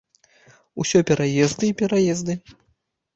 Усё 0.83 1.01
пераезды 1.09 1.69
і 1.73 1.75
пераезды. 1.83 2.33